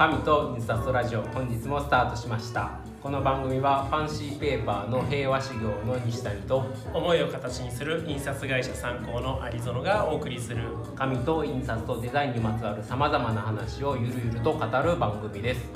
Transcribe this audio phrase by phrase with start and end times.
[0.00, 2.80] 神と印刷ラジオ本日もスタートしました。
[3.02, 6.64] この番組はファンシーペーパーの平和修行の西谷と
[6.94, 10.62] 思いを形にする印刷会社参考の有園がお送りする。
[10.96, 15.68] 紙と印刷とデザインにまつわるさまざまな話をゆるゆると語る番組です。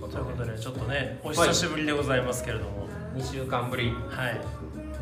[0.00, 2.88] ということでちょっとねお久しぶりでございますけれども。
[3.14, 3.92] 2週間ぶり。
[4.08, 4.40] はい。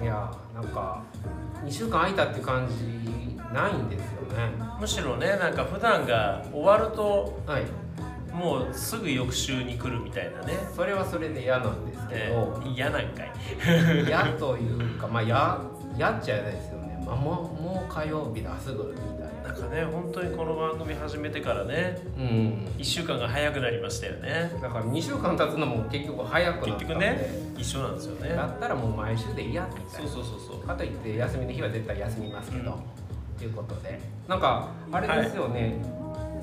[0.03, 1.03] いやーなんか
[1.65, 2.75] 2週間空いたって感じ
[3.55, 4.53] ないんですよね。
[4.79, 7.63] むしろねなんか普段が終わるとはい
[8.35, 10.55] もうすぐ翌週に来るみたいなね。
[10.75, 13.33] それはそれで嫌なんですけえど、ー嫌なんかい。
[14.07, 15.59] 嫌というかまあ嫌
[15.97, 19.49] 嫌っちゃ嫌ですよね、まあ、もうもう火曜日だすぐみたいな。
[19.49, 22.25] なんかね本当にこの番組始めてからねうん。
[22.79, 24.51] 1週間が早くなりましたよね。
[24.61, 26.87] だから2週間経つのも結局早くなったんで。
[26.87, 28.35] 結局ね一緒なんですよね。
[28.35, 29.91] だったらもう毎週で嫌みたいな。
[29.91, 30.67] そうそうそうそう。
[30.67, 32.79] かといって休みの日は絶対休みますけど、
[33.39, 34.01] ということで。
[34.27, 35.77] なんかあれですよね、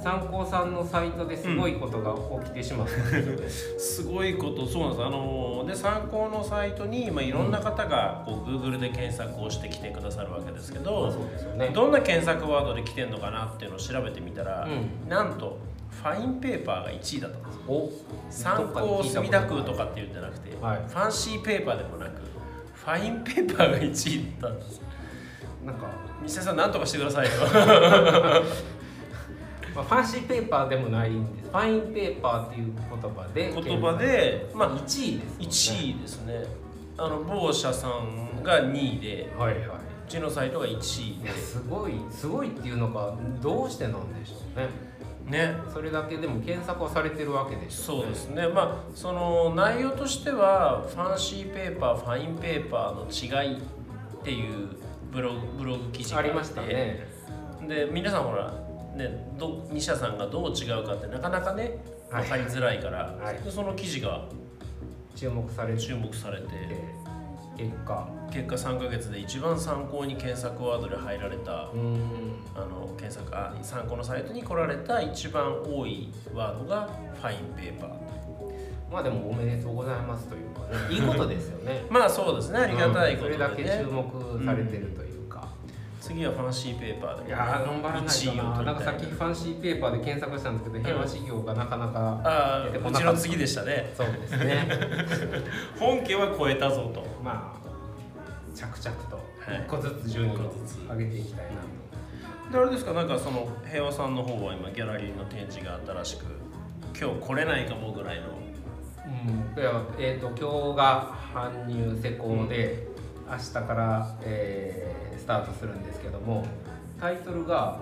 [0.01, 4.65] 参考さんのサイトですごいことが起きてしまったんですすごいこと。
[4.65, 5.05] そうなんです。
[5.05, 11.69] あので参考のサイトに、まあ、いろんな方がこう Google で検索をしてきてくださるわけですけど、そうですよね。
[11.69, 15.59] どんな検索ワードで来てんのかなっていうのを調べてみたら、うなんと
[15.91, 17.51] ファインペーパーが1位だったんで
[18.31, 20.77] す参考墨田区とかっていうんじゃなくて、はい。
[20.87, 22.21] ファンシーペーパーでもなく
[22.73, 24.81] ファインペーパーが1位だったんです
[25.63, 25.87] なんか、
[26.23, 27.31] 西田さん何とかしてくださいよ
[29.75, 31.49] まあ、ファンシーペーパーでもないんです。
[31.49, 35.45] ファインペーパーっていう言葉で言葉でまあ1位ですね。
[35.45, 36.43] 1位ですね。
[36.97, 39.67] あの某社さんが2位ではいはい。
[39.67, 44.69] うちのサイトが1位いでやすごいすごいっていうのがどうしてなんでしょうね。
[45.53, 45.55] ね。
[45.73, 48.47] それだけでも検索はされてるわけでしょそうですね。
[48.47, 54.69] まあその内容としてはファンシーペーパーファインペーパーの違いっていう
[55.11, 57.07] ブログブログ記事がありましたね。
[57.67, 58.53] で皆さんほら
[58.95, 61.77] ねど2社さんがどう違うかってなかなかね
[62.11, 62.23] はい。
[62.23, 63.41] 分かりづらいから、はい。
[63.41, 64.25] でその記事が
[65.15, 65.79] 注目されて。
[65.79, 66.47] 注目されて。
[67.57, 68.07] 結果。
[68.31, 77.89] 結果3ヶ月で一番参考に検索ワードで入られたあの検索あ参考のサイトに来られた一番多いワードがファインペーパー。
[78.91, 80.91] まあでもおめでとうございますというかね。
[80.93, 81.85] いいことですよね。
[81.89, 82.59] まあそうですね。
[82.59, 83.45] ありがたいことで、ね。
[83.45, 83.55] うん。
[83.55, 85.07] それだけ注目されてるという。
[85.07, 85.10] か、
[86.01, 88.63] 次はファンシーペーパーいやー頑張らない1とな。
[88.63, 88.71] な。
[88.73, 93.09] んかさっきファンシーペーパーで検索したんですけど、平和事業がなかなかあ出てこなかった。
[93.09, 93.93] あうちの次でしたね。
[93.95, 94.67] そうですね。
[95.79, 97.05] 本家は超えたぞと。
[97.23, 97.61] まあ
[98.55, 99.61] 着々とはい。
[99.63, 101.51] 一個ずつ順位を一個ずつ上げていきたいな
[102.49, 106.25] と、であれですかなんかその平和さんの方は今ギャラリーの展示が新しく
[106.99, 108.41] 今日来れないかもぐらいの。
[109.03, 112.87] うん、ではえー、と今日が搬入施工で、
[113.31, 116.43] 明日から、えースタートするんですけども
[116.99, 117.77] タイトルが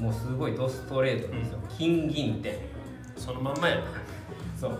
[0.00, 2.56] もうすごいドストレートですよ「金銀展
[3.16, 3.82] そのまんまやな」
[4.58, 4.78] そう。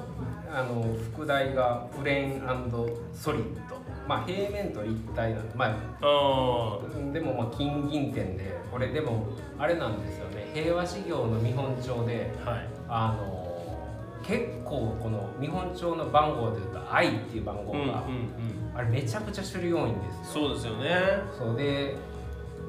[0.55, 0.85] あの
[1.15, 5.69] 副題が「プレーンソリッド」まあ平面と一体なんでまあ
[6.03, 10.51] あでもまあ金銀展でこれでもあれなんですよね。
[10.53, 12.69] 平和修行の見本帳であはい。
[12.89, 13.49] あの
[14.25, 20.47] 結構この見本帳の番号でいうと「愛」っていう番号が、うんうんうんあれめちゃくちゃ種類多いんですよ。
[20.47, 20.91] そうですよね。
[21.39, 21.97] そうで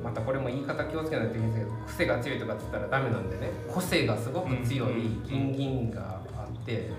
[0.04, 3.52] またこれも言い方気をつけないといけないんですけど癖が強いとかって言ったらダメなんでね。
[3.72, 6.90] 個性がすごく強い金銀があって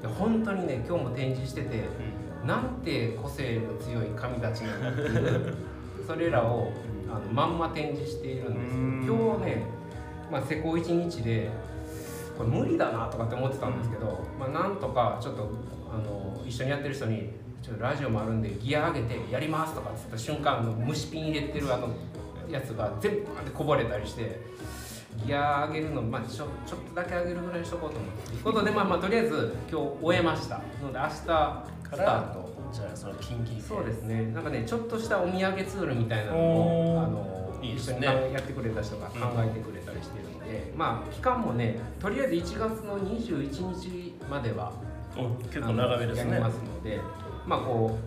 [0.00, 1.84] で本当にね今日も展示してて
[2.46, 5.54] なんて個性の強い神たちなんだっていう
[6.06, 6.72] それらを
[7.10, 9.00] あのまんま展示しているんですうん。
[9.02, 9.66] けど今日ね、
[10.32, 11.50] まあ、施工1日で
[12.38, 15.48] これ無理だなとかって思ってたんですけど、まあ、なんとかちょっと
[15.92, 17.30] あの一緒にやってる人に
[17.64, 21.88] 「ちょっとラジオもあるんでギア上げてやります」とかっつった瞬間あの虫ピン入れてるあの
[22.50, 24.40] やつが全部バーってこぼれたりして。
[25.24, 30.60] ギア上げるの、まあ、ちょちょっとだけ上げるぐらいにしとこうと思ってということで、まあまあ、とりあえず今日終えました。
[30.82, 34.32] ので明日スタートじゃあそのキンキンそうですね。
[34.32, 38.06] なんかねちょっとしたお土産ツールみたいなのをあの一緒にいいですね。
[38.32, 44.72] やってくれた人が考えてくれたりしてるので、まあ期間もねとりあえず1月の21日までは
[45.16, 46.30] お結構長めですね。
[46.32, 47.00] やりますので
[47.46, 47.98] まあこ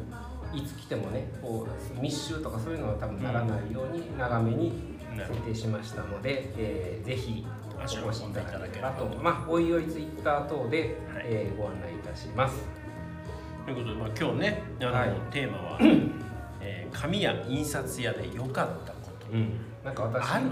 [0.53, 1.67] ういつ来てもねこ
[1.97, 4.71] う密集とかそういうのは多分ならないように長めに
[5.15, 7.45] 設定しましたので、えーぜひ
[7.83, 10.79] 足を運んでいただければあとまあおいおいツイッター等で、
[11.13, 11.25] はい。
[11.25, 12.57] えーご案内いたします。
[13.65, 15.09] ということで、まあ、今日ねあの、はい。
[15.31, 15.77] テーマは、
[16.61, 19.27] えー紙や印刷屋で良かったこと。
[19.31, 19.51] うん。
[19.85, 20.45] なんか私ある？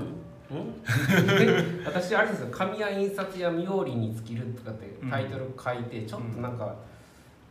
[0.51, 1.37] うん？
[1.37, 2.47] で 私あれですよ。
[2.51, 6.75] 紙や印刷や冥利に尽きるとかってタイトル書いて、ちょっとなんか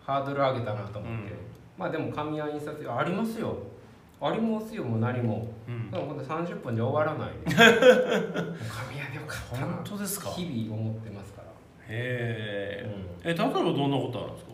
[0.06, 1.38] ハードル上げたなと思って、うん。
[1.78, 3.56] まあでも紙や印刷やありますよ。
[4.20, 5.48] ありますよもう何も。
[5.66, 5.90] うん。
[5.90, 7.32] でもほんと30分じゃ終わらない。
[7.44, 7.66] で紙
[8.98, 9.72] 屋でよかったな。
[9.74, 10.30] 本当ですか？
[10.30, 11.48] へ日々思ってますから。
[11.88, 12.86] え
[13.24, 14.46] え例えばどんなことあるんです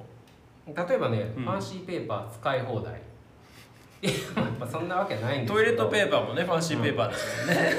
[0.74, 0.86] か？
[0.88, 1.44] 例えばね、うん。
[1.44, 3.00] ファンシーペーパー使い放題。
[4.02, 4.12] いや
[4.58, 7.70] まあそんなわけないんですトイレットペーーパーもねファンシーペーパーですよね、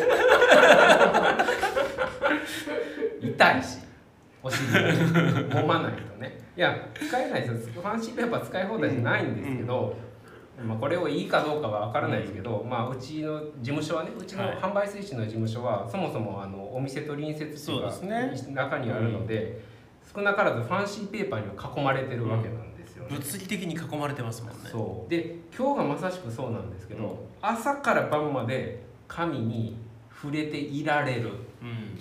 [3.33, 3.79] 痛いし
[4.43, 6.39] お尻揉まないとね。
[6.57, 7.73] いや使えないですよ。
[7.73, 9.95] ファンシーペーパー使い放題じゃないんですけど、
[10.65, 14.57] まあ、これをいいかどうかは分からないですけど、まあ、うちの事務所はねうちのはい。
[14.57, 18.53] 販売推進の事務所はそもそもあのお店と隣接っていうそうかですね。
[18.53, 19.61] 中にあるので、
[20.13, 23.15] 少なからずファンシーペーパーには囲まれてるわけなんですよね。
[23.15, 24.69] 物理的に囲まれてますもんね。
[24.69, 25.09] そう。
[25.09, 27.15] で今日がまさしくそうなんですけど、うん。
[27.41, 29.77] 朝から晩まで紙に
[30.13, 31.29] 触れていられる。
[31.61, 31.97] うん。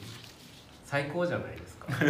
[0.85, 1.60] 最高じゃないですか
[1.91, 2.07] だ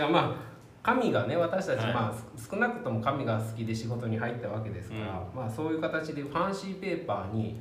[0.00, 0.34] からまあ
[0.82, 1.94] 紙がね私たち、はい。
[1.94, 2.14] ま
[2.50, 7.58] 少なくとも紙が好きで仕事に入ったわけですから、まあそういう形でファンシーペーパーに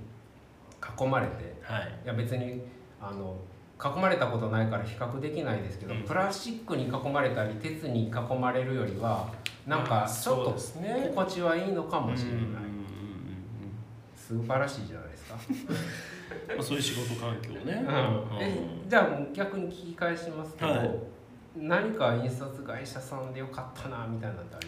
[0.99, 1.99] 囲まれてはい。
[2.03, 2.61] いや別に
[2.99, 3.37] あの
[3.81, 6.03] 囲まれたことないから比較できないですけど、うん。
[6.03, 9.29] プラスチックに囲まれたり鉄に囲まれるよりは
[9.65, 12.73] なんかちょっと心地はいいのかもしれない、うんうんうん
[14.15, 15.55] 素晴らしいじゃないですか、うん
[16.47, 17.85] まあそういう仕事環境ね、
[18.39, 20.91] えじゃあもう逆に聞き返しますけど、はい。
[21.55, 24.67] 何か印刷会社さんでよかったなみたいなのってあり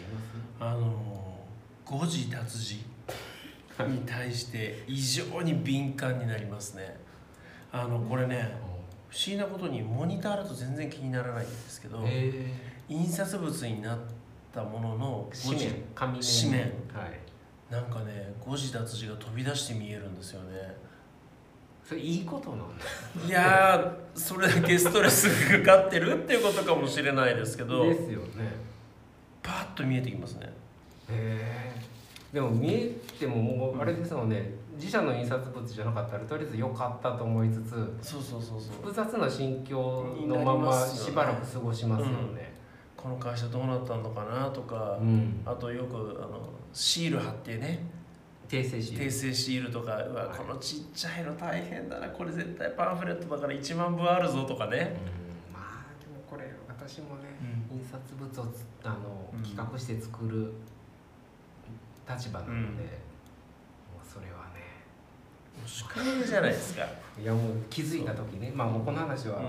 [0.60, 1.40] まあの
[1.84, 6.96] 誤字脱字に対して異常に敏感になりますね。
[7.72, 8.56] あのこれね
[9.08, 12.52] 不思議なことにモニターだと全然気にならないんですけど、え
[12.88, 13.98] 印刷物になっ
[14.52, 15.84] たものの紙面。
[15.94, 16.62] 紙面。
[16.92, 17.26] はい。
[17.70, 20.76] なんかね誤字脱字が飛び出して見えるんですよね
[21.86, 23.26] それいいことなんだ。
[23.26, 28.56] いやーそれだけストレスがかかってるっていうことかもしれないですけどですよね。
[29.40, 30.52] パッと見えてきますね。
[31.08, 31.80] へえ
[32.32, 34.50] でも見えてももうあれですよね。
[34.76, 37.70] 自社の印刷物じゃなかったらとりあえず良かったと思いつつ
[38.02, 38.82] そうそうそうそう。
[38.82, 42.52] 複雑な心境のまましばらく過ごしますよね。
[42.96, 45.40] この会社どうなったのかなとか、うん。
[45.46, 47.86] あとよくあのシール貼ってね
[48.48, 50.38] 訂正し訂正シールとかうわはい。
[50.38, 52.08] このちっちゃいの大変だな。
[52.08, 54.96] これ絶対パンフレットだから1万部あるぞとかね、
[55.52, 57.38] まあでもこれ私もね、
[57.70, 59.42] う印刷物をつあの、うん。
[59.42, 60.52] 企画して作る
[62.08, 62.66] 立場なので、うん。
[62.66, 62.74] も
[64.02, 64.66] うそれはね。
[65.66, 66.86] 宿命じゃないですか、
[67.20, 68.52] いやもう気づいた時ね。
[68.54, 69.42] まあもうこの話はう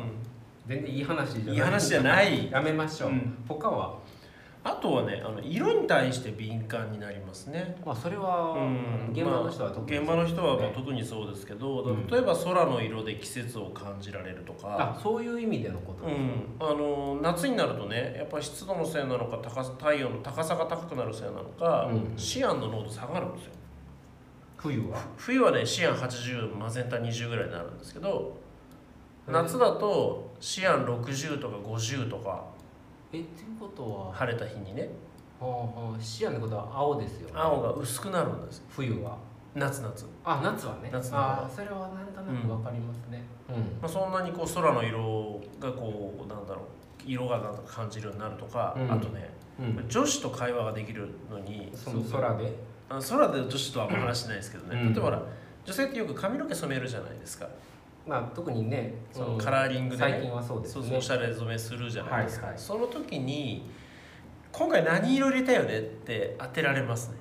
[0.68, 1.54] 全然いい話じゃない。
[1.54, 2.52] いい話じゃない。
[2.52, 3.38] やめましょう、うん。
[3.48, 3.90] 他は？
[3.90, 4.00] ん、
[4.68, 7.78] あとはねあの色に対して敏感になりますね。
[7.86, 9.12] まあそれは、うん。
[9.14, 12.08] 現場の人は特に、まあ現場の人はまあね特にそうですけど、うん。
[12.08, 16.06] 例えば空の色で季節を感じられるとか、あそういう意味でのこと。
[16.06, 16.20] うです
[16.60, 22.14] か、ん、あの夏になるとねやっぱり湿度のせいなのか高さ太陽の高さが高くなるせいなのか、うん。
[22.18, 23.52] シアンの濃度下がるんですよ。
[24.58, 25.00] 冬は？
[25.16, 28.36] 冬はねシアン80マゼンタ20ぐらいになるんですけど
[29.28, 32.57] 夏だとシアン60とか50とか
[33.14, 34.90] えっていうことは、は晴れた日にね。
[35.40, 37.34] あはあ、シアンってことは青ですよね。
[37.36, 39.18] 青が薄くなるんですよ冬は。
[39.56, 40.90] 夏夏、あ夏はね。
[40.92, 41.24] 夏の方。
[41.24, 43.24] があそれはなんとなくわかりますね。
[43.50, 46.66] うん、まあ、そんなにこう空の色がこうなんだろう
[47.06, 48.92] 色がなんか感じるようになるとか、うん。
[48.92, 49.86] あとねうん。
[49.88, 52.54] 女子と会話ができるのにその空で？
[52.90, 54.94] あ空で女子とはあんま話してないですけどね、うん。
[54.94, 55.24] 例えば
[55.66, 57.48] 女性ってよく髪の毛染めるじゃないですか
[58.08, 60.98] まあ特にねそのカラーリングで、ね、最近はそうですね。
[60.98, 62.62] おしゃれ染めするじゃないですか、はいはい。
[62.62, 63.70] その時に
[64.52, 67.16] 今回何色入れたよねって当てられますね？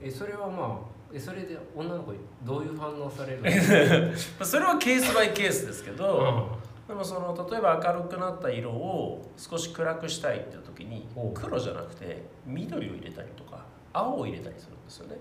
[0.00, 0.06] うん。
[0.06, 3.42] えそれはまあえそれで女の子どういう反応される
[4.42, 6.48] それはケースバイケースですけど、
[6.86, 15.16] うでもその例えば明るくなった色を少し暗くしたいっていう時に黒じゃなくて緑を入れたりとか青を入れたりするんですよね。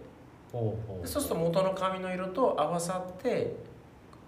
[0.51, 3.55] そうすると元の髪の色と合わさって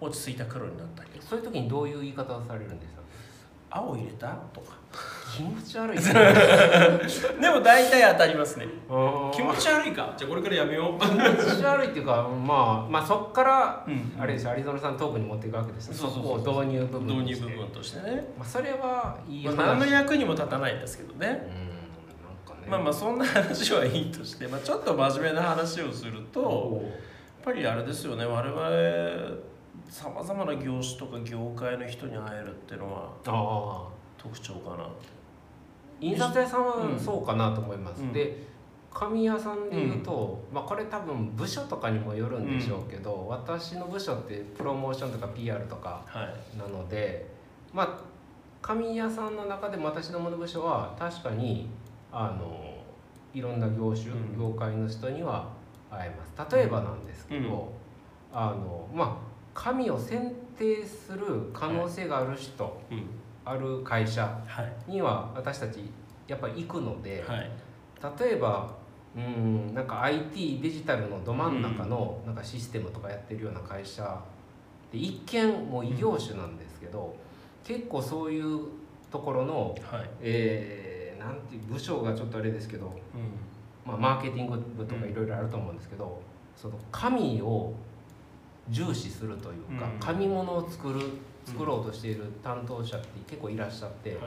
[0.00, 3.00] 落ち着いた黒になったりそういう時にどういう言い方をされるんですか？
[3.70, 4.28] 青入れた？
[4.52, 4.76] とか。
[5.36, 5.98] 気持ち悪い。
[5.98, 6.02] ね
[7.40, 8.66] でも大体当たりますね。
[9.32, 10.14] 気気持ち悪いか？
[10.16, 11.00] じゃあこれからやめよう。
[11.00, 14.12] 気持ち悪いっていうかまあまあそっからうん。
[14.20, 14.52] あれですよ。
[14.52, 15.94] アリゾナさんトークに持っていくわけですよ。
[15.94, 17.46] そうそうそうこを導入部分と導して。
[17.46, 19.66] 入部分としてね、まあそれはいいまあ、話。
[19.66, 21.48] 何の役にも立たないですけどね。
[21.48, 21.64] うん
[22.64, 22.68] ね。
[22.68, 26.92] まあまあそんな話はいいとして、まあ、ちょっと真面目な話をするとやっ
[27.44, 28.24] ぱりあれですよね。
[28.24, 29.36] 我々
[29.88, 34.88] さまざまな業種とか業界の人に会えるっていうのは特徴かな
[36.00, 38.12] 印刷屋さんうんはそうかなと思います、うん。
[38.12, 38.42] で
[38.92, 46.58] 紙屋さんでいうと、まあ、これ多分部署とかにもよるんでしょうけど、私の部署ってプロモーションとか PR とかはい。
[46.58, 47.28] なので
[47.72, 47.88] まあ
[48.62, 51.68] 紙屋さんの中でも私どもの部署は確かに
[52.12, 52.74] あの
[53.34, 54.38] いろんな業種、うん。
[54.38, 55.48] 業界の人には
[55.90, 56.54] 会えます。
[56.56, 57.72] 例えばなんですけど、
[58.32, 58.38] うん。
[58.38, 63.04] あのまあ紙を選定する可能性がある人、うん
[63.46, 64.90] ある会社はい。
[64.90, 65.80] には私たち
[66.26, 67.50] やっぱり行くので、はい。
[68.20, 68.70] 例えば
[69.14, 74.18] うんなんか IT デジタルのど真ん中のなんかシステムとかやってるような会社
[74.90, 77.14] で一見もう異業種なんですけど、
[77.64, 78.60] 結構そういう
[79.10, 80.10] ところの、はい。
[80.20, 80.94] えー
[81.24, 86.20] なんていう部署がちょっとあれですけど、うまあ、マーケティング部とかいろいろあると思うんですけど、
[86.54, 87.72] その紙を
[88.68, 89.98] 重視するというか、うん。
[90.00, 91.00] 紙物を作る
[91.44, 94.18] 作ろうとしている担当者って結構いらっしゃって。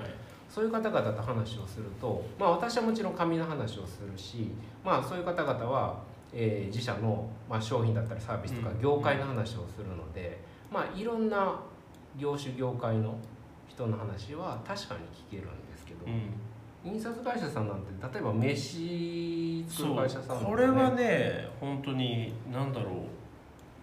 [0.50, 4.50] そういう方々と話をすると、まあ、私はもちろん紙の話をするし、
[4.84, 6.01] まあ、そういう方々は、
[6.34, 8.82] えー自社の、まあ、商品だったりサービスとかうん。
[8.82, 10.39] 業界の話をするので、
[10.72, 11.60] まあ、いろんな
[12.17, 13.17] 業種業界の
[13.67, 16.32] 人の話は確かに聞けるんですけど、うん。
[16.86, 22.94] 印刷会社さんなんて例えば名刺作る会社さんこれはね本当に何だろう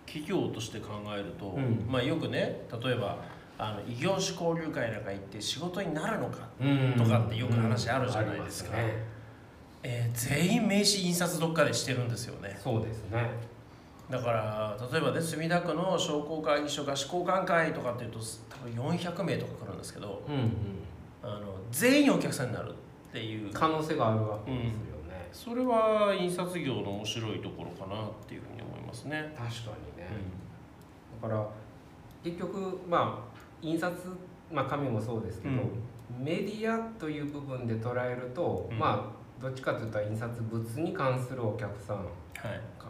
[0.06, 1.86] 企業として考えると、うん。
[1.88, 3.18] まあよくね例えば
[3.58, 6.94] あの異業種交流会なんか行って仕事になるのか、うん。
[6.96, 8.76] とかってよく話あるじゃないうんですか。
[8.76, 9.04] ありますね
[9.82, 12.58] えー全員名刺印刷どっかでしてるんですよね。
[12.62, 13.28] そうですね。
[14.10, 18.18] だから例えばね墨田区の商工会議所が施工館会とかっていうと
[18.50, 20.52] 多分400名とか来るんですけどうんうん。
[21.22, 23.50] あの全員お客さんになるっていう。
[23.52, 24.68] 可能性があるわけですよ
[25.08, 29.32] ね、それは印刷業の面白いところかなっていうふうに思いますね。
[29.36, 29.93] 確かに。
[29.93, 29.93] ね、
[31.22, 31.46] だから
[32.22, 33.94] 結局まあ印刷、
[34.52, 36.24] まあ、紙もそうですけど、うん。
[36.24, 38.78] メディアという部分で捉えると、うん。
[38.78, 41.96] まあどっちかというと印刷物に関するお客さん。
[41.96, 42.06] はい。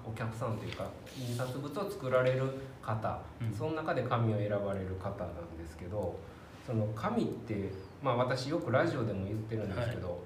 [0.06, 0.86] お客さんというか
[1.18, 2.42] 印刷物を作られる
[2.82, 3.52] 方、うん。
[3.52, 6.18] その中で紙を選ばれる方なんですけど
[6.66, 7.70] その紙って、
[8.02, 10.22] まあ、私よくラジオでも言ってるんですけど、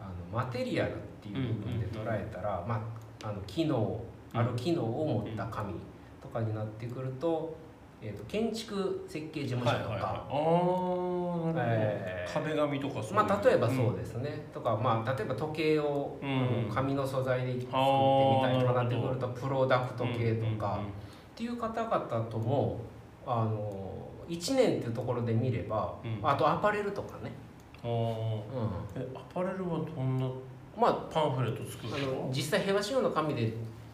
[0.00, 2.80] あのマテリアルっていう部分で捉えたら、ま
[3.24, 4.00] あ、あの機能
[4.32, 5.72] ある機能を持った紙。
[5.72, 5.78] と
[6.36, 7.56] かになってくると,、
[8.02, 9.90] えー、と建築設計事務所とか。
[9.90, 10.12] はいはいはい、
[11.54, 12.32] あえー。
[12.32, 16.70] 壁紙とかそうまあ、例えばそうですね、とか、まあ、例えば時計を、うん。
[16.72, 17.70] 紙の素材で作ってみ
[18.42, 20.80] たいとかなってくるとプロダクト系とか、
[21.32, 22.80] っていう方々とも
[23.26, 23.82] あの
[24.28, 26.20] 1年っていうところで見れば、うん。
[26.22, 27.32] あとアパレルとかね、
[27.84, 27.98] うんうん。
[27.98, 28.40] うん、あ
[28.96, 30.32] うーえアパレルはどんなん、
[30.78, 33.52] まあパンフレット作るんあの実際平和仕様の紙でっ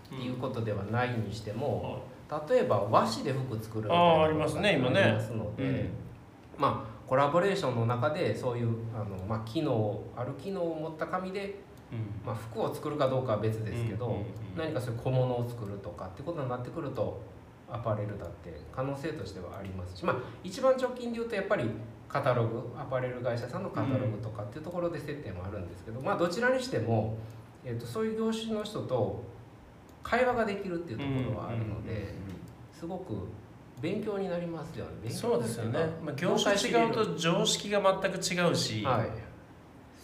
[0.09, 2.03] ていうことではないにしても、
[2.49, 5.01] 例えば和紙で服作るみたいなありますね今ね。
[5.01, 5.91] ありますので、うん。
[6.59, 11.61] まあコラボレーションの中でそういうあの、まあ、機能ある機能を持った紙で、
[11.93, 12.27] うん。
[12.27, 17.23] まあ、服を作るかどうかは別ですけど、うんうんうん何かそういう小物を作るとかってことになってくると
[17.71, 21.71] アパレルだって可能性としてはありますしまあ一番直近で言うとやっぱり
[22.09, 27.17] カタログアパレル会社さんのカタログとかっていうところで接点もあるんですけど、まあどちらにしても、
[27.65, 29.23] えー、とそういう業種の人と
[30.03, 32.15] 会話ができるっていうところはあるので、
[32.73, 33.29] すごく
[33.81, 35.11] 勉強になりますよね。
[35.11, 39.09] そうですよね、まあ、業種違うとと常識が全く違うし、はい。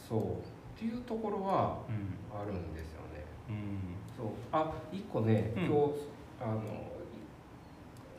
[0.08, 0.20] そう。
[0.20, 3.24] っていうところはうんあるんですよね。
[3.48, 3.78] うん。
[4.16, 4.26] そう。
[4.52, 5.64] あ一個ねうん。
[5.66, 5.92] 今日、
[6.40, 6.62] あの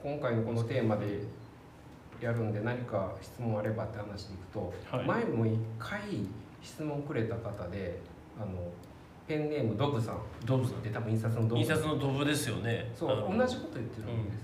[0.03, 1.23] 今回のこのテーマで
[2.21, 5.05] やるんで何か質問あればって話でいくと、はい。
[5.05, 6.01] 前も一回
[6.61, 7.99] 質問くれた方で
[8.37, 8.47] あの
[9.29, 10.17] ペンネームドブさん。
[10.43, 11.61] ドブさんで多分印刷のドブ。
[11.61, 12.91] 印刷のドブですよね。
[12.95, 14.43] そう同じこと言ってるんです、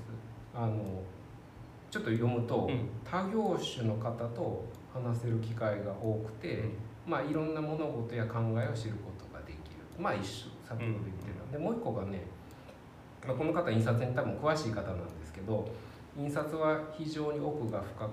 [0.53, 1.01] あの
[1.89, 2.87] ちょっと読むと、うん。
[3.03, 4.63] 他業種の方と
[4.93, 6.65] 話せる機会が多くて、
[7.07, 9.61] まあいろんな物事や考えを知ることができる。
[9.97, 12.21] まあ一緒先ほど言ってる、でもう一個がね、
[13.25, 15.67] まあ、この方印刷に多分詳しい方なんですけど
[16.15, 18.11] 印刷は非常に奥が深く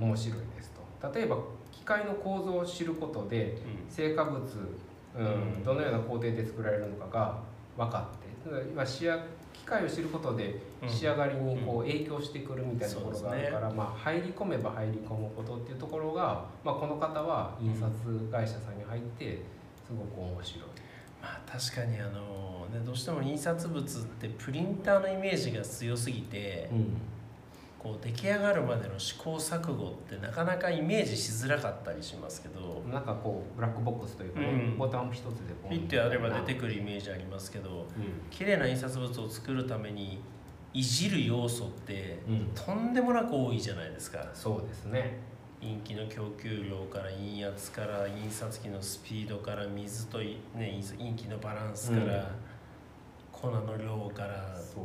[0.00, 1.36] 面白いですと、例えば
[1.70, 3.58] 機械の構造を知ることで
[3.90, 4.40] 成果物、
[5.16, 5.26] うん。
[5.26, 5.28] う
[5.60, 7.38] んどのような工程で作られるのかが
[7.76, 8.24] 分かって。
[8.70, 9.18] 今仕上
[9.54, 10.88] 機械を知ることでうん。
[10.88, 17.90] 仕上がりにこう影響してくるみたいなところがあるから、まあ、入り込めば入り込むことっていうところが、まあ、この方は印刷
[18.30, 19.40] 会社さんに入って
[19.86, 20.64] すごく面白い。
[21.22, 26.70] まあ確かにあの、ね、どうしても印刷物ってプリンターのイメージが強すぎて
[27.84, 34.78] こう出来上がるまでの試行錯誤ってなかなかイメージしづらかったりしますけどなんかこうブラックボックスというかね、うん。
[34.78, 35.30] ボタン一つで
[35.62, 37.86] ポンピッてやれば出てくるイメージありますけどうん。
[38.30, 40.18] 綺麗な印刷物を作るために
[40.72, 42.50] いじる要素ってうん。
[42.54, 44.30] とんでもなく多いじゃないですか。
[44.32, 45.18] そうですね。
[45.60, 52.24] インキの供給量から印圧から印刷機のスピードから水とい、ね、インキのバランスから、うん。
[53.30, 54.84] 粉の量からそう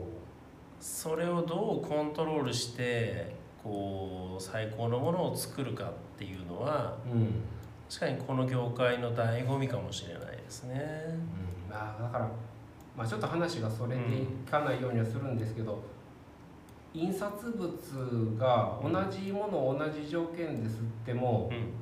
[0.79, 7.43] それをどうコントロールしてこう最高のものを作るかっていうのはうん
[7.89, 10.79] 確かにこの業界の醍醐味かもしれないですね。
[11.07, 12.29] うんまあだから、
[12.95, 15.81] まあ、ちょっと話がそれていかないようにはするんですけど、
[16.93, 21.73] 印刷物が同じものを同じ条件で吸ってもうん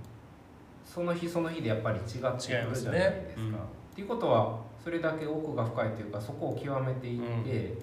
[0.85, 2.91] その日その日でやっぱり違ってくるじゃないですか。
[2.91, 3.57] すねうんっ
[3.93, 7.77] ていうことはそれだけ奥が深いというかそこを極めていって、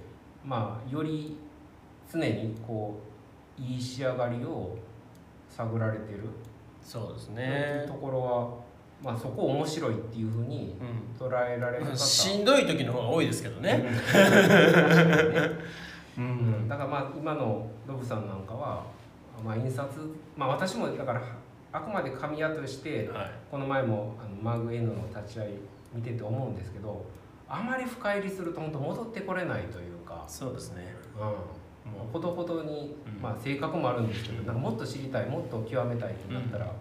[0.45, 1.37] まあより
[2.13, 3.01] 常にこ
[3.59, 4.77] ういい仕上がりを
[5.49, 6.25] 探られてる、
[6.83, 7.85] そうですね。
[7.87, 7.95] うと。
[7.95, 8.51] ころは、
[9.03, 11.27] まあ、そこ面白いっていうふうにうん。
[11.27, 13.85] 捉えられる方しんどい時の方が多いですけどね。
[16.19, 18.85] う うん、だからまあ今のロブさんなんかは、
[19.45, 19.89] まあ、印刷、
[20.37, 21.23] まあ、私もだから
[21.73, 23.31] あくまで紙屋としてはい。
[23.51, 25.53] この前もあのマグ N の立ち会い
[25.93, 27.05] 見てて思うんですけど
[27.49, 30.95] あまり深入りすると本当戻ってこれないというか、そうですね。
[31.15, 33.23] うん、もほどほどに、うん。
[33.23, 36.73] まあ、性格もあるんですけどなんかもっと知りたいもっと極めたいってなったら、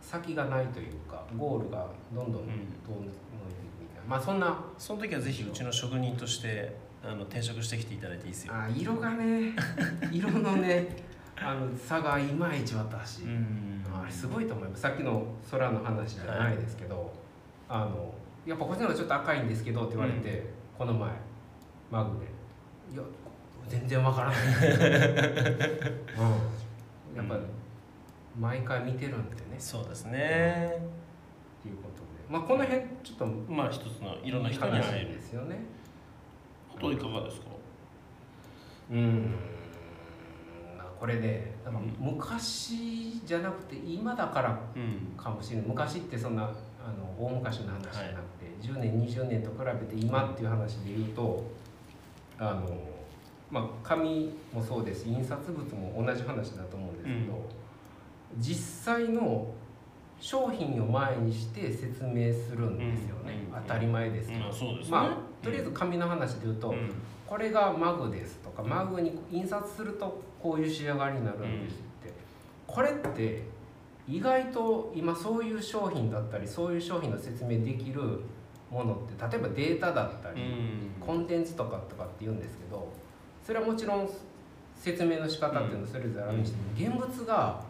[0.00, 2.44] 先がないというかゴールがどんどんどん。
[2.44, 4.08] どん伸びていくみたいな。
[4.08, 4.48] まあそんな。
[4.48, 8.54] うその時はぜひうちの職人としてあの転職してきていただいていいですよ。
[8.54, 9.54] あ色がね
[10.12, 11.04] 色のね
[11.36, 13.84] あの差がいまいち私、ん。
[13.92, 14.82] あれすごいと思います。
[14.82, 17.12] さっきの空の話じゃないですけど、
[17.68, 18.14] あの
[18.46, 21.10] やっぱこっちの方がちょっと赤いんですけどって言われて、この前
[21.90, 22.26] マグで
[22.92, 23.02] 「いや
[23.68, 24.36] 全然わからない」
[26.18, 27.38] うん、やっぱ、
[28.38, 29.40] 毎回見てるんでね。
[29.58, 30.72] そうですね。
[31.60, 32.06] っていうことで。
[32.28, 35.08] まあこの辺ちょっとまあ一つのいろんな人に話会える。
[35.14, 35.58] ですよね。
[36.76, 37.46] あといかがですか？
[38.90, 39.34] うん。
[40.76, 41.96] まあこれねなんかうん。
[42.14, 45.14] 昔じゃなくて今だからうん。
[45.16, 45.66] かもしれない。
[45.68, 46.46] 昔ってそんなあ
[46.92, 51.42] の大昔の話じゃなくて、10年20年と比べて今っていう話で言うと
[52.38, 52.68] あの
[53.50, 57.48] まあ紙もそうですし印刷物も同じ話だと思うんですけど、
[58.38, 59.46] 実際の
[60.20, 63.62] 商品を前にして説明するんですよね、うん。
[63.62, 64.90] 当たり前ですけど、まあそうですね。
[64.90, 66.90] まあとりあえず紙の話で言うと、うん。
[67.26, 72.12] これがマグですとかマグに印刷するとこういう仕上がりになるんですって、
[72.66, 73.42] これって
[74.08, 78.20] 意外と今そういう商品だったりそういう商品の説明できる
[78.70, 80.42] ものって例えばデータだったり、
[81.00, 82.92] コンテンツとかとかって言うんですけど
[83.42, 84.10] それはもちろん
[84.74, 87.62] 説明の仕方っていうのはそれぞれあるにしても、現物が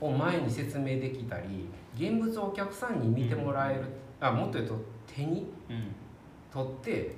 [0.00, 3.84] を前に説明できたり現物をお客さんに見てもらえる、
[4.20, 4.74] あもっと言うと
[5.06, 5.94] 手にうん。
[6.52, 7.14] 取って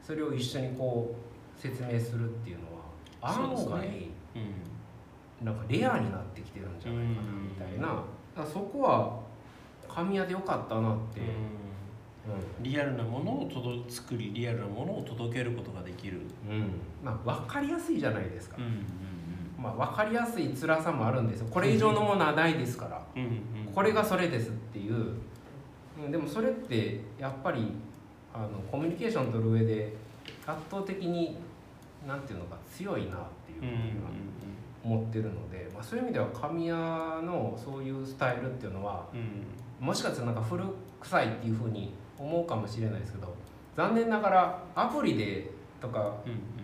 [0.00, 2.64] それを一緒にこう説明するっていうの
[3.20, 4.10] は案外、ね。
[5.42, 8.04] なんかレアになってきてるんじゃないかなみたいな、
[8.46, 9.18] そこは
[9.88, 11.26] 神谷でよかったなって、うん
[12.60, 16.20] リアルなものを届作りリアルなものを届けることができる。
[17.02, 18.84] まあ、分かりやすいじゃないですか、ん
[19.62, 21.46] まあ、分かりやすい辛さもあるんですよ。
[21.50, 23.40] これ以上のものはないですから、うんうん
[23.76, 25.12] これがそれですっていう、
[26.02, 27.72] うん、でもそれってやっぱり
[28.32, 29.92] あのコミュニケーション取る上で
[30.46, 31.36] 圧倒的に
[32.08, 34.08] なんていうのか強いなっていうふうには
[34.82, 36.70] 思ってるので、まあ、そういう意味では神谷
[37.26, 39.06] のそういうスタイルっていうのは
[39.78, 40.62] もしかしたらなんか古
[41.00, 43.34] 臭いっていうふうに思うかもしれないですけど
[43.76, 45.50] 残念ながらアプリで
[45.80, 46.14] とか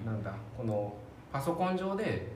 [0.04, 0.94] なんだこの
[1.32, 2.32] パソコン上で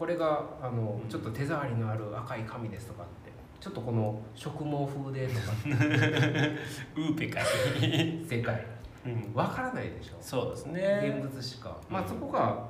[0.00, 1.10] これがあのうん。
[1.10, 5.52] ちょっと手触りのある赤い紙ですとかってちょっとこの植毛風でとか。
[6.96, 7.40] ウーペか
[8.26, 8.64] 世界。
[9.04, 9.34] うん。
[9.34, 10.16] わからないでしょ。
[10.22, 11.76] そうです現ね物しか。
[11.90, 12.08] まあうん。
[12.08, 12.66] そこが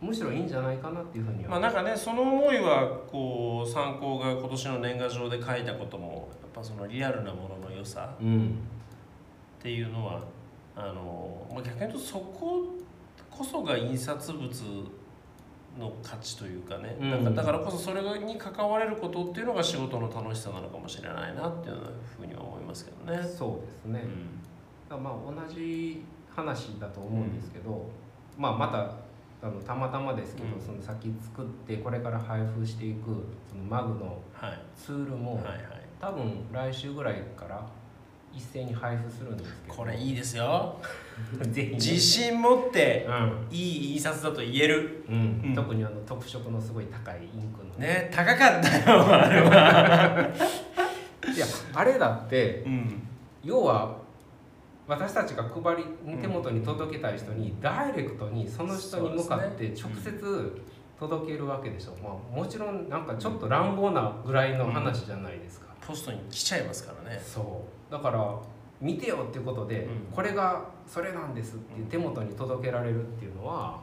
[0.00, 1.50] むしろいいんじゃないかなっていうふうには。
[1.50, 8.16] まあなんかねその思いはこう参考が今年の年賀状で書いたこともやっぱそのリアルなものの良さ。
[8.20, 8.58] うん
[9.64, 10.20] っていうのは
[10.76, 12.66] あの、まあ、逆に言うとそこ
[13.30, 14.46] こそが印刷物
[15.78, 17.34] の価値というかね、うん。
[17.34, 21.76] だからこそそれに関われることっていうのが仕事の楽しさなのかもしれないなっていう
[22.14, 23.26] ふうには思いますけどね。
[23.26, 24.04] そうですね、
[24.90, 25.02] うん。
[25.02, 26.04] まあ同じ
[26.36, 27.88] 話だと思うんですけど、
[28.36, 30.60] まあまたあのたまたまですけど、うん。
[30.60, 34.60] その先作ってこれから配布していくそのマグのはい。
[34.76, 35.58] ツールも、はいはい。
[35.98, 37.66] 多分来週ぐらいから
[38.36, 39.74] 一斉に配布するんですけど。
[39.74, 40.76] これいいですよ。
[41.50, 41.74] ぜひね。
[41.74, 43.46] 自信持ってうん。
[43.50, 45.04] いい印刷だと言える。
[45.08, 45.42] うん。
[45.44, 45.54] うん。
[45.54, 50.30] 特にあの特色のすごい高いインクの、ね高かったよあれは
[51.34, 53.02] いやあれだってうん。
[53.42, 54.04] 要は
[54.86, 60.62] 私たちが配り手元に届けたい人にダイレクトにその人に向かって直接
[60.98, 67.20] 届けるわけでしょ、まあ、もちろんなんかちょっと乱暴なぐらいの話じゃないですか、ポストに来ちゃいますからね。
[67.24, 67.92] そう。
[67.92, 68.38] だから
[68.80, 70.14] 見てよっていうことで、うん。
[70.14, 73.80] これがそれなんですって手元に届けられるっていうのは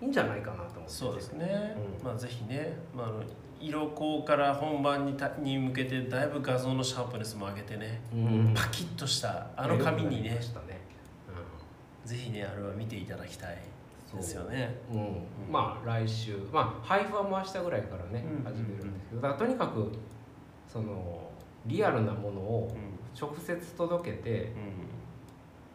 [0.00, 0.88] いいんじゃないかなと思って。
[0.88, 2.04] そうですね、うん。
[2.04, 3.22] まあぜひね、まあ、あの
[3.60, 8.52] 色光から本番にたに向けてだいぶ画像のシャープネスも上げてねうん。
[8.54, 10.80] パキッとしたあの紙にねましたね、
[12.04, 13.58] ぜひねあれは見ていただきたい
[14.14, 14.76] ですよね。
[14.92, 14.98] うん。
[14.98, 15.22] うん。
[15.50, 16.36] まあ来週。
[16.52, 18.44] まあ配布はもう明日ぐらいからね、うん。
[18.44, 19.90] 始めるんですけどだからとにかく
[20.74, 21.30] その
[21.66, 24.52] リアルなものをう直接届けて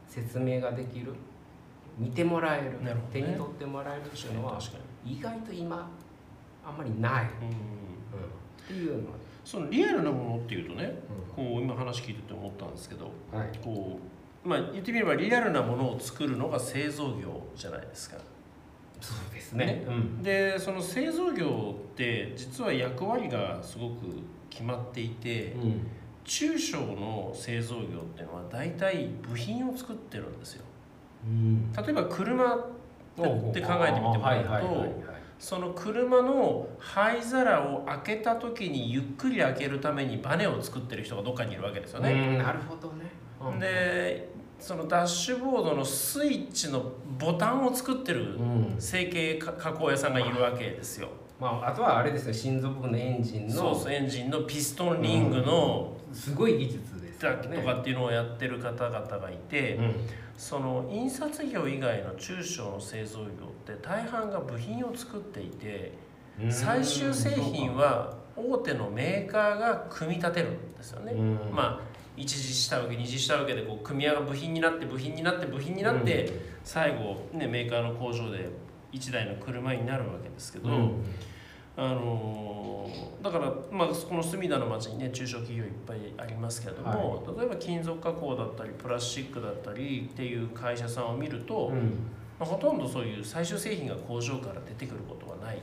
[0.10, 1.16] 説明ができる
[1.98, 2.94] 見てもらえる、ね。
[3.14, 4.60] 手に取ってもらえるって確いうのは
[5.06, 5.90] 意外と今
[6.66, 7.56] あんまりない、に、うん、
[8.66, 11.00] っていうのは、そのリアルなものっていうとね
[11.34, 14.00] うこう今話聞いてて思ったんですけどんはい、こ
[14.46, 18.18] うまあ言ってみればリアルなものを作るのが製造業じゃないですか。
[19.00, 19.66] そうですね。
[19.66, 19.86] ね。
[19.88, 20.22] うん。
[20.22, 24.06] でその製造業って実は役割がすごく
[24.50, 25.88] 決まっていてうん。
[26.26, 27.86] 中小の製造業っ
[28.16, 30.64] ていうのは大体部品を作ってるんですよ。
[31.26, 31.74] うん。
[31.74, 32.58] 例えば車っ
[33.52, 34.86] て考えてみてもらうと
[35.40, 42.38] その車の灰皿を開けた時にゆっくり開けるためにバネを作ってる人がどっかにいるわけですよね、うん。
[42.38, 43.10] なるほどね、
[43.42, 48.76] うん、でそのダッシュボードのスイッチのボタンを作ってるうん。
[48.78, 51.08] 成形か加工屋さんがいるわけですよ
[51.39, 57.58] まあ、あとはあれですよ心臓部分のエンジンのそうそうエンジンのピストンリングのすごい技術ですね。
[57.58, 59.95] とかっていうのをやってる方々がいて、うん
[60.39, 63.30] その印刷業以外の中小の製造業っ
[63.65, 65.91] て大半が部品を作っていて
[66.41, 66.52] うん。
[66.52, 71.12] 最終製品は大手のメーカーが組み立てるんですよね。
[71.12, 71.54] うん。
[71.54, 71.82] まあ
[72.15, 76.30] 一次下請け二次下請けでこう組み合わ部品になって部品になって部品になって、
[76.63, 78.49] 最後、ね、メーカーの工場で
[78.93, 81.06] 1台の車になるわけですけど、うん
[81.80, 82.70] あのー
[83.22, 91.76] だから、まあ、この隅田の町にね中小企業いっぱいありますけれども、例えば金属加工だったりプラスチックだったりっていう会社さんを見ると、うん。
[92.39, 95.62] まあ、ほとんどそういう最終製品が工場から出てくることはないで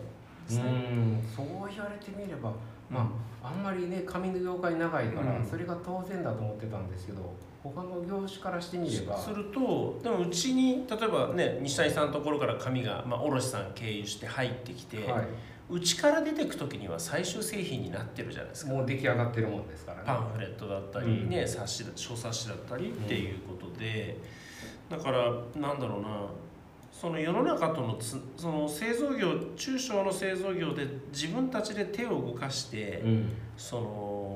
[0.49, 0.65] すね。
[0.65, 1.23] うん。
[1.35, 2.53] そう言われてみれば
[2.91, 3.11] ま
[3.43, 5.47] ああんまりね紙の業界長いから、うん。
[5.47, 7.33] それが当然だと思ってたんですけど
[7.75, 9.17] 他の業種からしてみれば。
[9.19, 15.25] するとでもうちに例えばね西谷さんのところから紙が、まあ、卸さん経由して入ってきて、は
[15.69, 18.75] うちから出てく時には最終製品になってるじゃないですい、か。
[18.75, 20.05] もう出来上がってるもんですからね。
[20.07, 21.29] パンフレットだったり、うん。
[21.29, 24.17] ね冊子だ小冊子だったりっていうことで、
[24.89, 26.27] だからなんだろうな
[26.93, 33.33] その世の中とのつその製造業中小の製造業で自分たちで手を動かして、うん。
[33.57, 34.36] その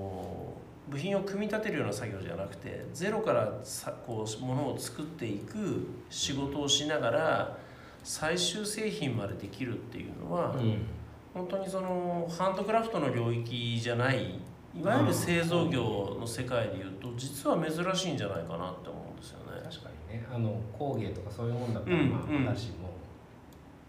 [0.90, 7.58] 部品を組み立てるような作業じゃなくてゼロからさこうものを作っていく仕事をしながら
[8.02, 10.86] 最終製品までできるっていうのは、うん。
[11.32, 14.40] 本当にそのハンドクラフトの領域じゃない
[14.74, 19.60] いわゆる製造業の世界でいうと実は珍しいんじゃないかなって思うんですよね。
[19.62, 20.26] 確かにね。
[20.32, 22.10] あの工芸とかそういうもんだから、うん。
[22.10, 22.90] まあうん私も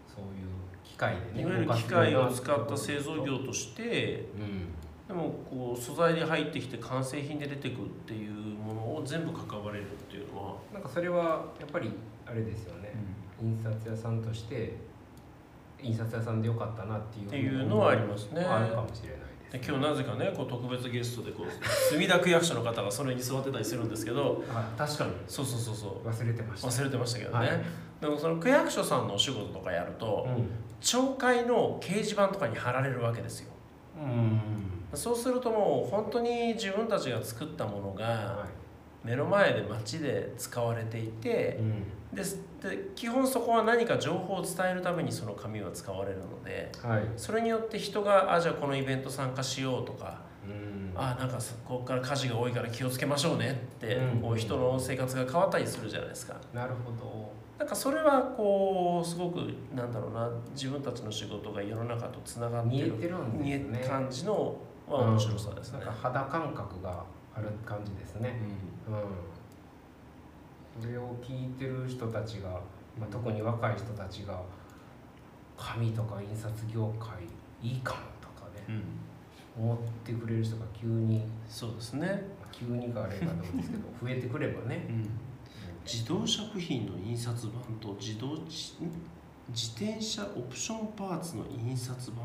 [0.06, 0.52] そういう
[0.84, 4.68] 機械でねいわゆる機械を使った製造業としてうん
[5.12, 11.92] でもこう素材で入ってきて完成品で出てくっていうものを全部関われるっていうのは、なんかそれはやっぱり
[12.26, 12.94] あれですよね、
[13.42, 14.74] 印刷屋さんとして
[15.82, 18.42] 印刷屋さんでよかったなっていうっていうのはありますね。
[18.42, 19.18] あるかもしれない
[19.52, 21.46] です、で今日なぜかねこう特別ゲストでこう
[21.92, 24.42] 墨田区役所の方がそれに座ってたりするんですけど。
[24.48, 25.12] あ確かに。
[25.28, 26.08] そうそうそうそう。
[26.08, 26.68] 忘れてました。
[26.68, 27.60] 忘れてましたけどね、はい。
[28.00, 30.26] でもその区役所さんのお仕事とかやると、
[30.80, 33.51] 町会の掲示板とかに貼られるわけですよ
[34.00, 38.46] うん、そうするともう本当に自分たちが作ったものがは
[39.04, 41.84] 目の前で街で使われていいてうん。
[42.14, 42.22] で
[42.60, 47.02] で基本そこは何か情報を伝えるためにその紙は使われるのではい。
[47.16, 50.92] それによって人があじゃあこのイベント参加しようとかうん。
[50.94, 54.20] あなんかそここから火事が多いから気をつけましょうねって、うん。
[54.20, 56.36] こう人の生活が変わったりするじゃないですか。
[56.52, 59.36] なるほどなんかそれはこうすごく
[59.72, 62.92] なんだろうな自分たちの仕事が世の中とつながってる
[63.30, 64.56] 見えてるね感じの
[64.88, 65.78] は面白さですね。
[65.78, 65.86] なん。
[65.86, 68.34] か肌感覚がある感じですね。
[68.88, 70.82] うん。
[70.82, 72.50] それを聞いてる人たちが、
[72.98, 74.42] まあ、特に若い人たちが
[75.56, 77.22] 紙とか印刷業界
[77.62, 78.82] いいかもとかね
[79.56, 79.64] うん。
[79.64, 82.08] 思ってくれる人が急にそうですね、
[82.40, 84.88] まあ急にかあれかと思うんですけど増えてくればね、
[85.84, 88.74] 自動車部品の印刷版と自動自
[89.76, 92.18] 転車オプションパーツの印刷版。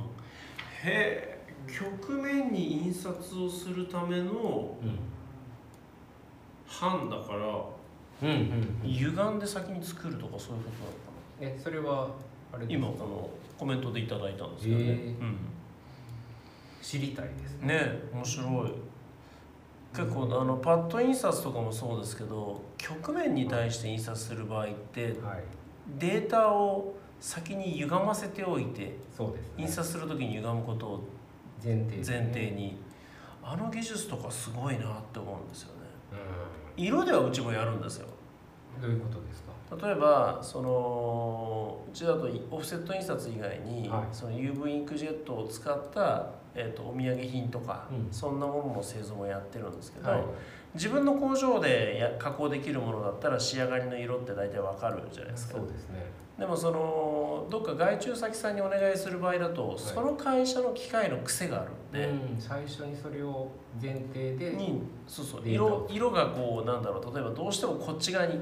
[0.83, 4.99] へえ曲面に印刷をするためのうん
[6.79, 7.39] 版だから
[8.21, 8.29] うん。
[8.29, 10.69] うん歪んで先に作るとかそういうこ
[11.39, 11.51] となの？
[11.51, 12.09] かえそれは
[12.53, 12.87] あれなですか？
[12.87, 15.35] 今このコメントでいただいたんですけどね、へー
[16.81, 18.71] 知りたいですうん、ね面白い
[19.97, 25.43] 結構あのパッド印刷とかもそうですけど曲面に対して印刷する場合ってはい。
[25.97, 31.03] データを先に歪ませておいてそうです、ね、印刷する時に歪むことを
[31.65, 32.77] 前提に
[33.41, 35.73] あの技術とかすごいなって思うんですよね。
[36.77, 38.07] う色ではうちもやるんですよ。
[38.77, 39.87] んどういうことですか？
[39.87, 44.07] 例えばそのうちだとオフセット印刷以外に、はい。
[44.11, 48.07] その UV インクジェットを使った、えー、とお土産品とか、うん。
[48.11, 50.21] そんなものの製造もやってるんですけど、はい。
[50.73, 55.57] 自分の工場でや加工できるものだったら仕上がりの色って大体わかるじゃないですか。
[55.57, 56.05] そうですね。
[56.37, 63.49] でもそのどっか外注先さんにお願いする場合だと、その会社の機械の癖があるんで、うん、最初にそれを
[63.81, 68.39] 前提でにそうそう色色がこうなんだろう例えばどうしてもこっち側に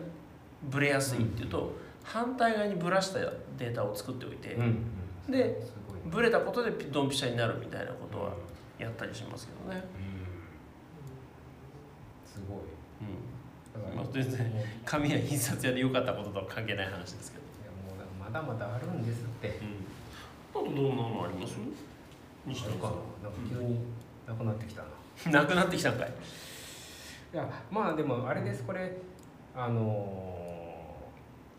[0.63, 1.71] ブレやすいっていうと、
[2.03, 3.19] 反対側にブラした
[3.57, 4.85] データを作っておいて、うん。
[5.27, 5.61] うん、で
[6.05, 8.31] ブレたことでピドンピシャになるみたいなことは
[8.79, 9.83] やったりしますけどね、
[12.25, 12.59] すごい。
[13.01, 13.95] うん。
[13.95, 14.51] まあ全然
[14.85, 19.59] 紙や印刷屋で良かったこととは関係ない話ですけど、もうまだまだあるんですって。
[20.53, 21.57] あとどんなのあります？
[22.45, 22.87] 西あるか
[23.23, 23.79] ななんか急に
[24.27, 24.87] なくなってきたな、
[25.17, 26.09] さ んなくなってきたんかい。
[27.33, 28.63] いやまあでもあれです。
[28.63, 28.95] これ
[29.55, 30.21] あの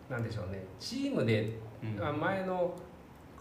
[0.09, 0.62] ーなんでしょうね。
[0.78, 2.04] チームで、うん。
[2.04, 2.72] あ前の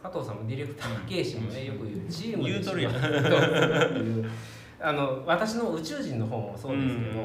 [0.05, 4.29] 加藤さんもディレクター形式もねよく言うチームで言うという。
[4.79, 7.21] あの私の宇宙人の方もそうですけど、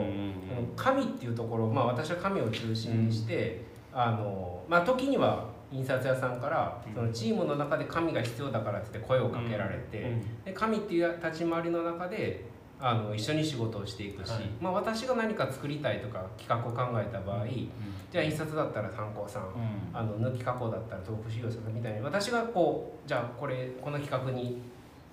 [0.77, 3.61] 神っていうところ、まあ、私は神を中心にして、
[3.93, 6.95] あのまあ、時には印刷屋さんからうん。
[6.95, 12.45] そのチームの中で神が必要だからって言って声をかけられて、で神っていう立ち回りの中で
[12.83, 14.43] あの一緒に仕事をしていくし、はい。
[14.61, 19.51] まあ、私が何か作りたいとか企画を考えた場合じゃあ印刷だったら参考さんうん。
[19.93, 24.63] あの抜き加工だったら東北資料さんみたいに私がこうじゃあこれこの企画に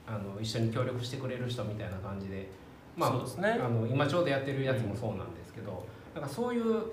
[0.07, 2.49] あの一緒に協力してくれる人みたいな感じで、
[2.95, 3.59] まあね。
[3.61, 6.83] あの今ちょうどやってるやつもそうなんですけど、なんかそういう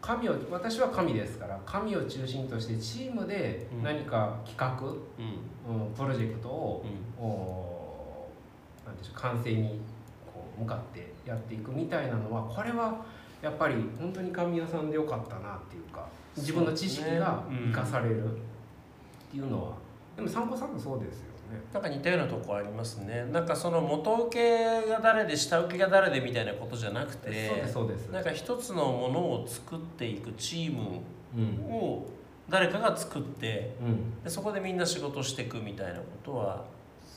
[0.00, 5.84] 神を私は神ですから神を中心としてチームで何か企画、うん。
[5.84, 6.84] うんプロジェクトを、
[7.18, 7.24] うん。
[7.24, 8.28] お
[8.86, 9.80] なんでしょう完成に
[10.58, 13.04] 向かってやっていくみたいなのはこれは
[13.42, 18.28] やっぱり本当に神屋さんでよかったなっていうか自分の知識が生かされるっ
[19.30, 19.72] ていうのは、
[20.16, 21.60] でも参考さんもそうですよね。
[21.72, 23.26] なんか似たようなとこありますね。
[23.32, 28.08] なんかその元請けが誰で下請けが誰でみたいなことじゃなくてそうですそうです。
[28.08, 31.00] なんか一つのものを作っていくチーム
[31.36, 31.72] うん。
[31.72, 32.06] を
[32.48, 36.64] 誰かが作ってうん、でそこでみんな仕事していくみたいなことは。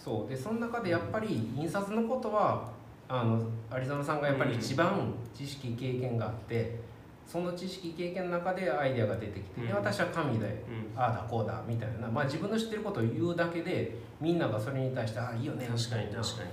[0.04, 0.30] そう。
[0.30, 2.69] でその中でやっぱり印刷のことは
[3.08, 6.80] あのアリゾナさんがやっぱり一番知識経験があって
[7.28, 11.00] その知識経験の中でアイデアが出てきて、私は神でうん。
[11.00, 15.66] ああだこうだみたいな、まあ、自分の知ってることを言うだけでみんながそれに対してああいいよね。
[15.66, 16.50] 確かに確かに。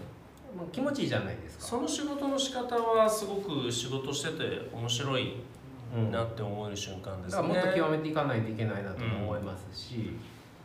[0.57, 1.65] まあ、気持ちいいじゃないですか。
[1.65, 5.37] その仕事の仕方はすごく仕事してて面白い
[5.95, 7.43] うんなって思える瞬間ですね。
[7.43, 10.13] だからもっと極めていかないといけないなとも思いますし、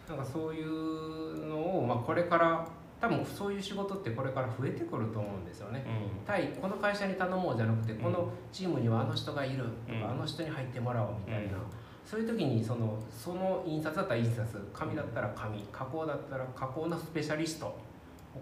[0.07, 2.67] なんかそういうのを、まあ、これから
[2.99, 5.85] 多分そういう仕事ってこれから増えてくると思うんですよね。
[5.85, 10.11] う対この会社に頼もうじゃなくてこのチームにはあの人がいるとか、うん。
[10.11, 11.61] あの人に入ってもらおうみたいな、うん。
[12.05, 17.77] そういう時にそのその印刷だったら印刷紙だったら紙加工だったら加工のスペシャリスト。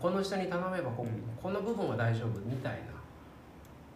[0.02, 1.24] この人に頼めばこ,、うん。
[1.42, 2.80] この部分は大丈夫みたいな。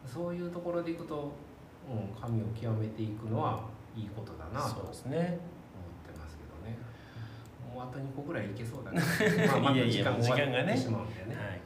[0.06, 1.32] そういうところでいくと、
[1.90, 3.64] うん、紙を極めていくのは
[3.96, 4.76] いいことだなと。
[4.76, 5.40] そうですね
[7.78, 9.00] もうあと2個ぐらいいけそうだね。
[9.62, 10.72] まあいやいや時間がね。
[10.72, 10.82] はい、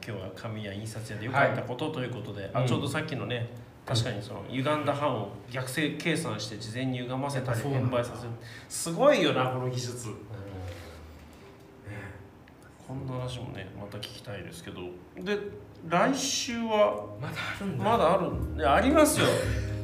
[0.06, 3.48] 今日は紙や印刷屋で良かったことということで、あちょうどさっきのね
[3.86, 7.90] 確かにその歪んだ版を逆正計算して事前に歪ませたりそうなん。
[7.90, 8.30] だ変売させる。
[8.68, 10.10] すごいよなこの技術
[12.92, 14.80] こんな話もねまた聞きたいですけど。
[15.24, 15.38] で
[15.88, 17.06] 来週は？
[17.20, 17.84] まだあるんだ。
[17.84, 19.26] まだあるんいやありますよ。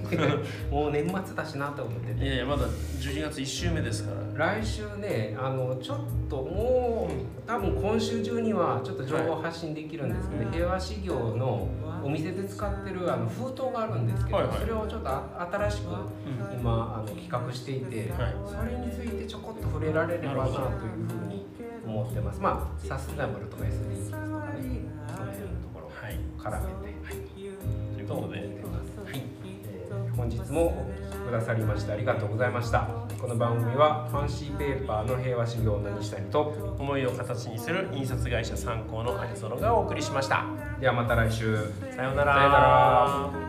[0.71, 4.59] もう年末だしなと思っていてやいやまだ12月1週目ですから。
[4.59, 11.68] 来週ねあのちょっともう多分今週中にはちょっと情報発信できるんですけど、平和修行の
[12.05, 14.59] お店で使ってるあの封筒があるんですけど、はいはい。
[14.59, 15.88] それをちょっとあ新しく
[16.61, 18.35] 今あの企画していて、はい。
[18.47, 21.48] それについてちょこっと触れられればなというふうに
[21.88, 22.40] 思ってます。
[22.40, 24.18] まあサステナブルとか SDGs とか
[24.53, 24.62] ね。
[25.09, 26.18] その辺のところをはい。
[26.38, 26.94] 絡めて、
[27.96, 28.48] ということではい。
[29.05, 29.79] えー
[30.16, 32.88] 本日もお聞きくださりましてありがとうございました。
[33.20, 40.44] この番組はファンシーペーパーの平和修行の西谷と思いを形にする印刷会社参考のアニソロがお送りしました
[40.81, 41.57] ではまた来週
[41.94, 43.48] さようなら